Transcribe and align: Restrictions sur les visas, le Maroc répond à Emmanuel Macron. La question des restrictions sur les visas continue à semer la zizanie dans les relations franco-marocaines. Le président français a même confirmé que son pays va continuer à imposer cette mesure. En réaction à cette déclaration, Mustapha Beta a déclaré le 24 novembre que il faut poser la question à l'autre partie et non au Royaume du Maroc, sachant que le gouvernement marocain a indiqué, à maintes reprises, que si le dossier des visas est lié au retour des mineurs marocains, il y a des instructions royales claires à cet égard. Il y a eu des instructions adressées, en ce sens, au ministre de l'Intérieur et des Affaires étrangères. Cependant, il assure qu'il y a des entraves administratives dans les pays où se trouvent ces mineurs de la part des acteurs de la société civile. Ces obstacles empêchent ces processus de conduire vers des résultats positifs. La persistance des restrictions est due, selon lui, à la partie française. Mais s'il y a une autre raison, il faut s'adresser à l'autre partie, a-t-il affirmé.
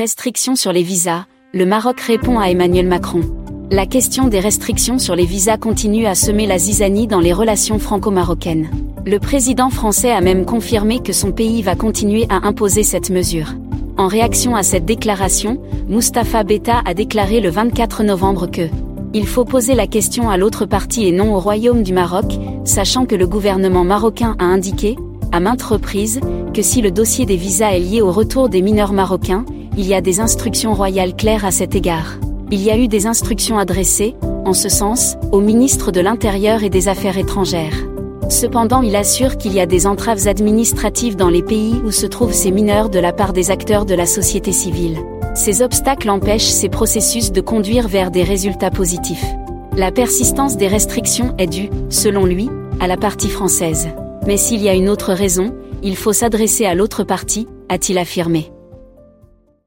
Restrictions 0.00 0.56
sur 0.56 0.72
les 0.72 0.82
visas, 0.82 1.26
le 1.52 1.66
Maroc 1.66 2.00
répond 2.00 2.38
à 2.38 2.46
Emmanuel 2.46 2.86
Macron. 2.86 3.20
La 3.70 3.84
question 3.84 4.28
des 4.28 4.40
restrictions 4.40 4.98
sur 4.98 5.14
les 5.14 5.26
visas 5.26 5.58
continue 5.58 6.06
à 6.06 6.14
semer 6.14 6.46
la 6.46 6.56
zizanie 6.56 7.06
dans 7.06 7.20
les 7.20 7.34
relations 7.34 7.78
franco-marocaines. 7.78 8.70
Le 9.04 9.18
président 9.18 9.68
français 9.68 10.10
a 10.10 10.22
même 10.22 10.46
confirmé 10.46 11.00
que 11.00 11.12
son 11.12 11.32
pays 11.32 11.60
va 11.60 11.74
continuer 11.74 12.24
à 12.30 12.46
imposer 12.46 12.82
cette 12.82 13.10
mesure. 13.10 13.52
En 13.98 14.06
réaction 14.06 14.56
à 14.56 14.62
cette 14.62 14.86
déclaration, 14.86 15.60
Mustapha 15.86 16.44
Beta 16.44 16.80
a 16.86 16.94
déclaré 16.94 17.40
le 17.40 17.50
24 17.50 18.02
novembre 18.02 18.50
que 18.50 18.70
il 19.12 19.26
faut 19.26 19.44
poser 19.44 19.74
la 19.74 19.86
question 19.86 20.30
à 20.30 20.38
l'autre 20.38 20.64
partie 20.64 21.06
et 21.06 21.12
non 21.12 21.34
au 21.34 21.40
Royaume 21.40 21.82
du 21.82 21.92
Maroc, 21.92 22.38
sachant 22.64 23.04
que 23.04 23.16
le 23.16 23.26
gouvernement 23.26 23.84
marocain 23.84 24.34
a 24.38 24.44
indiqué, 24.44 24.96
à 25.30 25.40
maintes 25.40 25.60
reprises, 25.60 26.20
que 26.54 26.62
si 26.62 26.80
le 26.80 26.90
dossier 26.90 27.26
des 27.26 27.36
visas 27.36 27.72
est 27.72 27.80
lié 27.80 28.00
au 28.00 28.12
retour 28.12 28.48
des 28.48 28.62
mineurs 28.62 28.94
marocains, 28.94 29.44
il 29.80 29.86
y 29.86 29.94
a 29.94 30.02
des 30.02 30.20
instructions 30.20 30.74
royales 30.74 31.16
claires 31.16 31.46
à 31.46 31.50
cet 31.50 31.74
égard. 31.74 32.18
Il 32.50 32.60
y 32.60 32.70
a 32.70 32.76
eu 32.76 32.86
des 32.86 33.06
instructions 33.06 33.58
adressées, 33.58 34.14
en 34.44 34.52
ce 34.52 34.68
sens, 34.68 35.16
au 35.32 35.40
ministre 35.40 35.90
de 35.90 36.02
l'Intérieur 36.02 36.62
et 36.62 36.68
des 36.68 36.88
Affaires 36.88 37.16
étrangères. 37.16 37.86
Cependant, 38.28 38.82
il 38.82 38.94
assure 38.94 39.38
qu'il 39.38 39.54
y 39.54 39.58
a 39.60 39.64
des 39.64 39.86
entraves 39.86 40.28
administratives 40.28 41.16
dans 41.16 41.30
les 41.30 41.42
pays 41.42 41.80
où 41.82 41.92
se 41.92 42.04
trouvent 42.04 42.34
ces 42.34 42.50
mineurs 42.50 42.90
de 42.90 42.98
la 42.98 43.14
part 43.14 43.32
des 43.32 43.50
acteurs 43.50 43.86
de 43.86 43.94
la 43.94 44.04
société 44.04 44.52
civile. 44.52 44.98
Ces 45.34 45.62
obstacles 45.62 46.10
empêchent 46.10 46.50
ces 46.50 46.68
processus 46.68 47.32
de 47.32 47.40
conduire 47.40 47.88
vers 47.88 48.10
des 48.10 48.22
résultats 48.22 48.70
positifs. 48.70 49.24
La 49.78 49.90
persistance 49.90 50.58
des 50.58 50.68
restrictions 50.68 51.34
est 51.38 51.46
due, 51.46 51.70
selon 51.88 52.26
lui, 52.26 52.50
à 52.80 52.86
la 52.86 52.98
partie 52.98 53.30
française. 53.30 53.88
Mais 54.26 54.36
s'il 54.36 54.60
y 54.60 54.68
a 54.68 54.74
une 54.74 54.90
autre 54.90 55.14
raison, 55.14 55.54
il 55.82 55.96
faut 55.96 56.12
s'adresser 56.12 56.66
à 56.66 56.74
l'autre 56.74 57.02
partie, 57.02 57.48
a-t-il 57.70 57.96
affirmé. 57.96 58.52